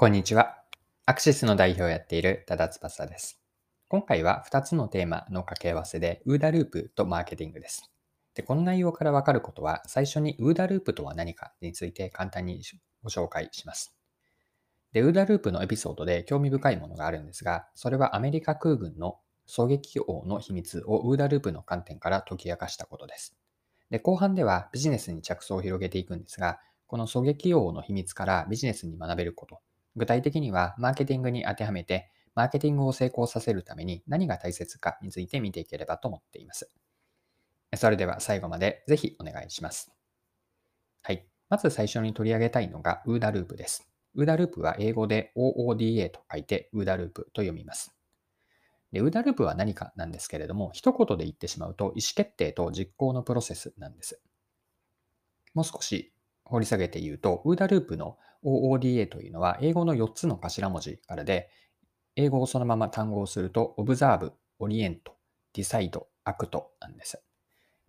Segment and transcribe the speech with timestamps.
[0.00, 0.56] こんにちは。
[1.04, 3.38] アクシスの代表をやっている多田翼です。
[3.86, 7.92] 今回は2つのテーマの掛け合わせで、ウーダループとマーケティングです。
[8.34, 12.62] でこの内容からわかることは、最初にウーダループとは何かについて簡単に
[13.02, 13.94] ご紹介します。
[14.92, 23.36] で、ウーダループのエピソードで興味深いものがあるんですが、それはアメリカ空軍の狙撃王の秘密をウーダループの観点から解き明かしたことです。
[23.90, 29.60] で、後半ではビジネスに着想を広げていくんですが、この狙撃王の秘密からビジネスに学べること、
[30.00, 36.70] 具体的には、マーケティングに当てはめて、マーケティングを成功させるために何が大切かについて見ていければと思っています。
[37.76, 39.92] それでは最後までぜひお願いします。
[41.02, 41.26] はい。
[41.50, 43.90] まず最初に取り上げたいのが UDA ループです。
[44.16, 47.94] UDA ループは英語で OODA と書いて UDA ループと読みます。
[48.90, 54.22] で、UDA ループは何かなんですけれども、一言で言ってしまうと意思決定と実行のプロセスなんです。
[55.52, 56.14] もう少し
[56.50, 61.48] 掘り下げて言うと、UDA ループの OODA というのは英語の4つの頭文字からで、
[62.16, 64.98] 英語をそのまま単語をすると Observe、Orient、
[65.54, 67.22] Decide、Act なんです。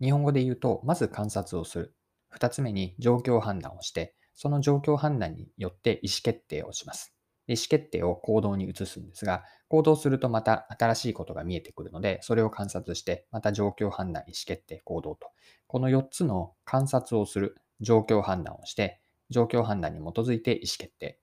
[0.00, 1.94] 日本語で言うと、まず観察をする。
[2.34, 7.14] 2つ目に状況判断をして、その状況判断によって意思決定をします。
[7.46, 15.30] 意思決定を行動に移すんですが、行動するとまた新しいことが見えてくるので、それを観察して、また状況判断、意思決定、行動と。
[15.66, 21.18] この4つの観察をする、状況判断をして、状況判断に基づいて意思決定。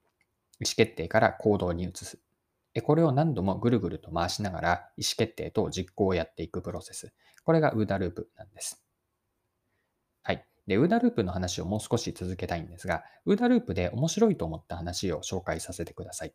[0.59, 2.19] 意思決定から行動に移す。
[2.83, 7.13] これを何度もぐるぐると回しながら意思決定と実行をやっていくプロセス。
[7.43, 8.83] これがウーダループなんです。
[10.23, 10.45] はい。
[10.67, 16.33] で、ウーダループの話をもう少し続けたいんですが、ウーダループで面白いと思った話を紹介させてください。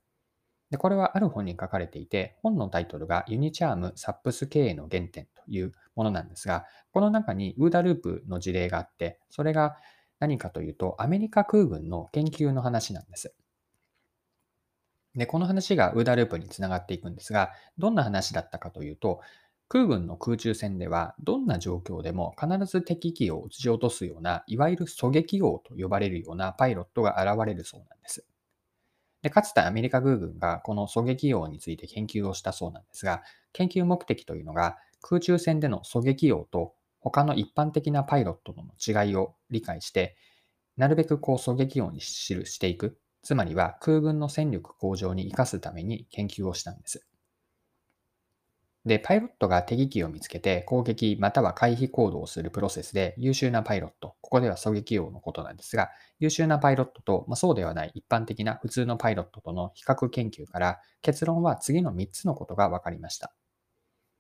[0.71, 9.77] でこれはある本に書かれていて、本のタイトルがユニチャームサップス経営の原点というものなんですが、この中にウーダループの事例があって、それが
[10.21, 13.35] 何かというと、アメリカ空軍の研究の話なんです。
[15.15, 19.21] で、この話がウーダループにつながっていくんですが、どんな話だったかというと、
[19.69, 28.25] 空軍の空中戦では、どんな状況でも必ず敵機を撃ち落とすような、いわゆる狙撃王と呼ばれるようなパイロットが現れるそうなんです。
[29.23, 33.23] でかつてアメリカ空軍がこの狙撃王について研究をしたそうなんですが、
[33.55, 38.73] 研究目的というのが空中戦での狙撃王と他の一般的なパイロットとの
[39.05, 40.17] 違いを理解して、
[40.77, 42.99] なるべくこう狙撃音に記していく。
[43.23, 47.07] つまりは空軍の戦力向上に生かすために研究をしたんです。
[48.85, 63.35] で、パイロットが敵機を見つけて攻撃または回避行動をするプロセスで優秀なパイロット、ここでは狙撃王のことなんですが、優秀なパイロットと、まあ、そうではない一般的な普通のパイロットとの比較研究から結論は次の3つのことが分かりました。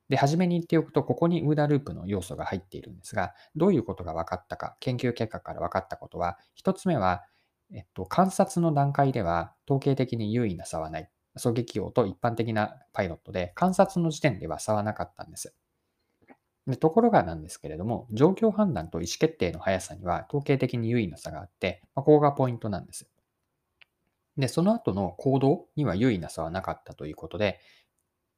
[0.08, 7.24] で、初めに言っておくと、ここにウーダループの要素が入っているんですが、どういうことが分かったか、研究結果から分かったことは、一つ目は、
[7.72, 11.10] えっと、観察の段階では統計的に優位な差はない。
[11.36, 15.54] 狙撃王と一般的なパイロットで、観察の時点では差はなかったんです。
[16.66, 23.08] でところがなんですけれども、状況判断と意思決定の速さには統計的に優位な差があって、まあ、ここがポイントなんです。
[24.36, 27.60] で、その後の行動には優位な差はなかったということで、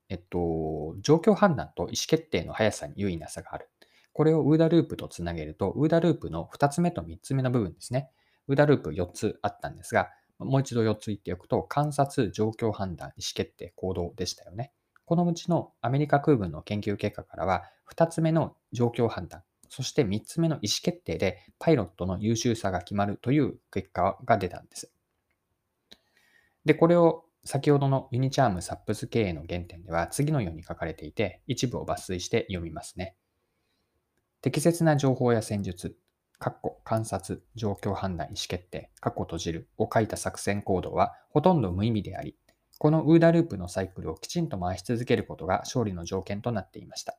[0.08, 3.68] えっと、状況判断と意思決定の速さに優位な差がある。
[4.12, 8.10] これをウーダループとつなげると、ウーダループの2つ目と3つ目の部分ですね。
[8.48, 10.08] ウーダループ4つあったんですが、
[10.38, 14.72] もう一度4つ言っておくと、観察、状況判断、意思決定、行動でしたよね。
[15.04, 24.90] このうちのアメリカ空軍の研究結果からは、2つ目の状況判断、そして3つ目の意思決定でパイロットの優秀さが決まるという結果が出たんです。
[26.64, 33.16] で、これを先ほどのユニチャームサップス経営の原点では次のように書かれていて、一部を抜粋して読みますね。
[34.42, 35.96] 適切な情報や戦術、
[36.40, 42.36] 括弧観察、状況判断、意思決定、括弧閉じるを書いた作戦行動はほとんど無意味であり、
[42.78, 47.16] このウーダループのサイクルをきちんと回し続けることが勝利の条件となっていました。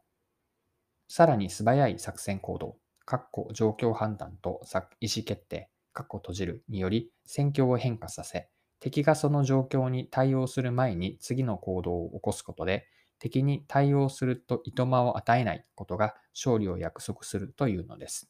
[1.08, 2.78] さらに素早い作戦行動、
[3.08, 4.62] 括弧状況判断と
[5.00, 8.50] 意思決定、括弧閉じるにより戦況を変化させ、
[8.80, 12.88] 敵がその状況に対応する前に次の行動を起こすことで、
[13.20, 18.30] 敵に対応するといとまを与えないことが勝利を約束するというのです。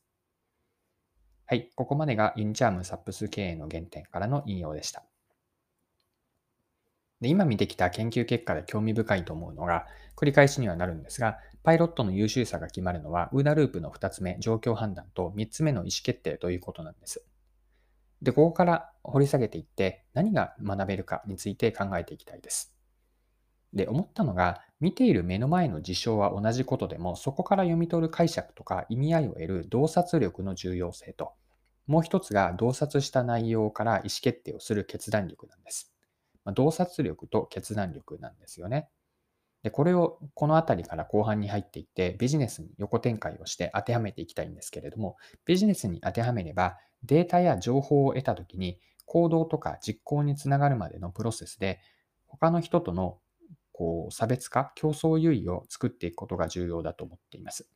[1.45, 5.05] はい、ここまでがユニチャームサップス経営の原点からの引用でした。
[7.21, 17.25] で今見てきた研究結果で興味深いと思うのが、繰り返しにはなるんですが、パイロットの優秀さが決まるのは、ウーダループの2つ目、状況判断と3つ目の意思決定ということなんです。
[18.21, 22.73] で、ここから掘り下げていって何が学べるかについて考えていきたいです。
[23.73, 31.33] で、思ったのが、見ている目の前の事象は同じことでも、そこから読み取る解釈とか意味合いを得る洞察力の重要性と、
[31.87, 35.93] もう一つが洞察した内容から意思決定をする決断力なんです。
[36.43, 38.89] まあ、洞察力と決断力なんですよね。
[39.67, 51.81] で、これをこの辺りから後半に入っていって、ビジネスに横展開をして当てはめていきたいんですけれども、ビジネスに当てはめれば、データや情報を得たときに、行動とか実行につながるまでのプロセスで、
[52.27, 53.19] 他の人との
[53.73, 57.69] こう差別化、競争優位を作っていくことが重要だと思っています。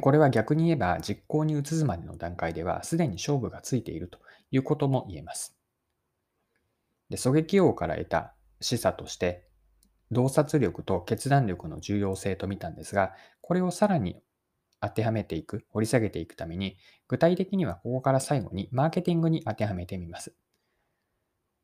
[0.00, 4.20] これは逆に言えば実行に移すまでの段階ではすでに勝負がついていると
[4.52, 5.56] いうことも言えます。
[7.08, 9.46] で狙撃王から得た示唆として、
[10.10, 14.20] 洞察力と決断力の重要性と見たんですが、これをさらに
[14.80, 16.76] 当てはめていく、掘り下げていくために、
[17.08, 20.34] 具体的にはここから最後にマーケティングに当てはめてみます。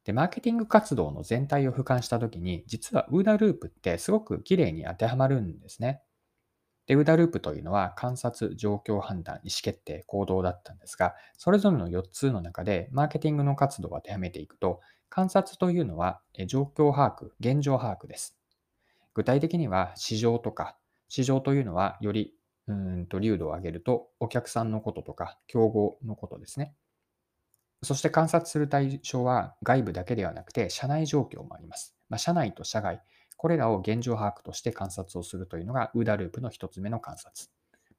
[0.04, 6.02] で、マーケティング活動の全体を俯瞰したときに、実はウーダループってすごく綺麗に当てはまるんですね。
[6.86, 18.36] で、ウーダループというのは観察、状況判断、意思決定、行動だったんですが、それぞれの4つの中でマーケティングの活動を当てはめていくと、観察というのは状況把握、現状把握です。
[19.14, 20.76] 具体的には市場とか、
[21.08, 22.34] 市場というのはより
[22.66, 26.74] うんと流度を上げるとお客さんのこととか競合のことですね。
[27.82, 31.96] そして観察する対象は外部だけではなくて社内状況もあります。
[32.08, 33.02] まあ、社内と社外、
[33.36, 37.48] これらを現状把握として観察をするというのがウーダループの1つ目の観察。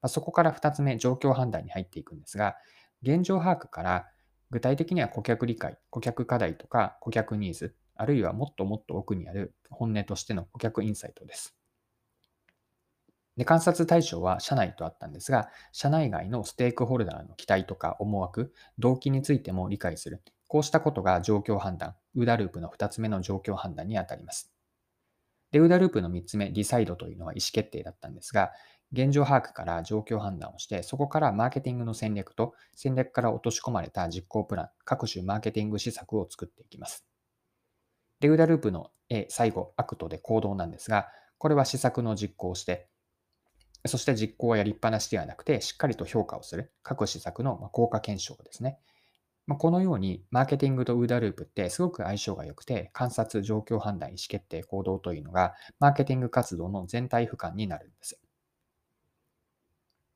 [0.00, 2.56] まあ、そこから2つ目、状況判断に入っていくんですが、
[3.02, 4.06] 現状把握から
[4.50, 11.56] 具体的には顧客理解、顧客課題とか顧客ニーズ、あるいはもっともっと奥にある本音としての顧客インサイトです。
[13.36, 20.22] で観察対象は社内とあったんですが、社内外のステークホルダーの期待とか思惑、動機についても理解する。
[20.48, 24.52] こうしたことが状況判断、 OODA ループの2つ目の状況判断にあたります。
[25.50, 28.52] で、 OODA ループの3つ目、 Decide というのは意思決定だったんですが、
[28.92, 37.04] 現状把握から状況判断をして、そこからマーケティングの戦略と戦略から落とし込まれた実行プラン、各種マーケティング施策を作っていきます。
[38.20, 41.08] で、ウダループの A、最後、アクトで行動なんですが、
[41.38, 42.88] これは施策の実行をして、
[43.86, 46.72] そして実行はやりっぱなしではなくて、しっかりと評価をする。
[46.82, 48.80] 各施策の効果検証ですね。
[49.58, 58.20] このように、マーケティングとウーダループってすごく相性が良くて、観察、状況判断、意思決定、行動というのが、マーケティング活動の全体俯瞰になるんです。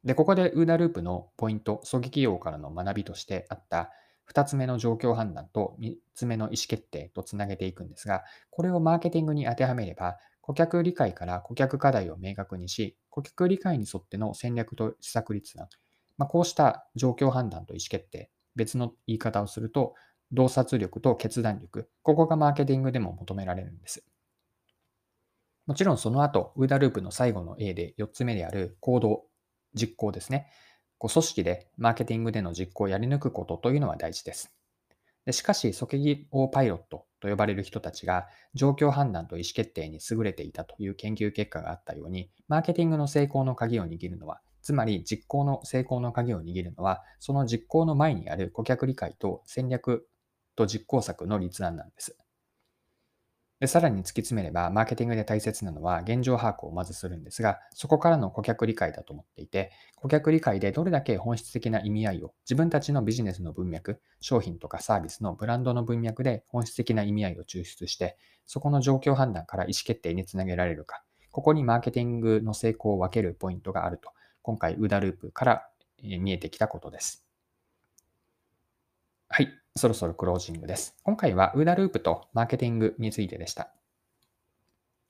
[0.04, 3.90] で、ここでウーダループのポイント、狙撃用からの学びとしてあった
[4.32, 15.68] 2つ目の状況判断と3つ目の意思決定とつなげていくんですが、これをマーケティングに当てはめれば、顧客理解から顧客課題を明確にし、顧客理解に沿っての戦略と施策立案、
[16.18, 19.94] まあ、こうした状況判断と意思決定、別の言い方をすると、
[20.32, 24.04] 洞察力と決断力、ここがマーケティングでも求められるんです。
[25.66, 29.24] もちろんその後、ウーダループの最後の A で4つ目である行動、
[29.74, 30.50] 実行ですね。
[30.98, 34.52] こう組織でマーケティングでの実行をやり抜くことというのは大事です。
[35.24, 50.08] でしかし、即撃王パイロットと呼ばれる人たちが状況判断と意思決定に優れていたという研究結果があったように、マーケティングの成功の鍵を握るのは、つまり実行の成功の鍵を握るのは、その実行の前にある顧客理解と戦略
[50.56, 52.16] と実行策の立案なんです。
[53.62, 74.10] でさらに突き詰めれば、マーケティングで大切なのは現状把握をまずするんですが、そこからの顧客理解だと思っていて、顧客理解でどれだけ本質的な意味合いを自分たちのビジネスの文脈、商品とかサービスのブランドの文脈で本質的な意味合いを抽出して、そこの状況判断から意思決定につなげられるか、ここにマーケティングの成功を分けるポイントがあると、
[74.42, 75.68] 今回、ウダループから
[76.02, 77.24] 見えてきたことです。
[79.76, 80.94] そろそろクロージングです。
[81.02, 83.72] 今回は UDA ループとマーケティングについてでした。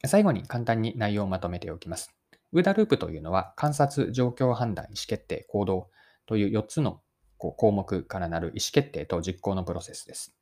[0.07, 2.15] 最後に簡単に内容をまとめておきます。
[2.53, 5.91] UDA ループというのは観察、状況判断、意思決定、行動
[6.27, 7.01] という4つの
[7.39, 10.33] 項目からなる意思決定と実行のプロセスです。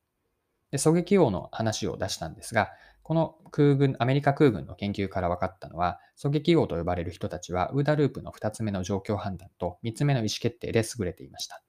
[0.71, 2.71] で狙撃王の話を出したんですが、
[3.03, 11.63] この空軍、アメリカ空軍の研究から分かったのは、狙撃王と呼ばれる人たちは、ウーダループの2つ目の状況判断と3つ目の意思決定で優れていました。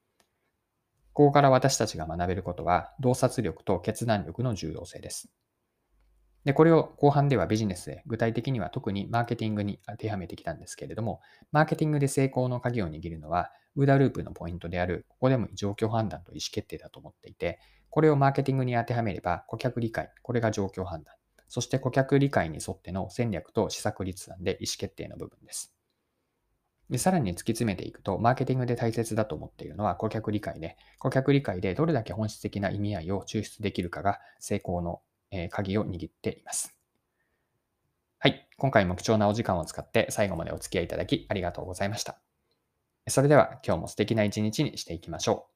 [1.14, 5.30] ここから私たちが学べることは、洞察力と決断力の重要性です。
[6.46, 21.16] で、これを後半ではビジネスで、具体的には特にマーケティングに当てはめてきたんですけれども、マーケティングで成功の鍵を握るのは、ウーダループのポイントである、ここでも状況判断と意思決定だと思っていて、これをマーケティングに当てはめれば、顧客理解、これが状況判断。
[21.48, 25.74] そして顧客理解に沿っての戦略と施策立案で意思決定の部分です。
[26.92, 35.02] で、さらに突き詰めていくと、マーケティングで大切だと思っているのは顧客理解で、顧客理解でどれだけ本質的な意味合いを抽出できるかが成功の
[35.50, 36.78] 鍵を握っています。
[38.20, 38.48] はい。
[38.58, 42.20] 今回も貴重なお時間を使って最後までお付き合いいただきありがとうございました。
[43.08, 45.51] それでは今日も素敵な一日にしていきましょう。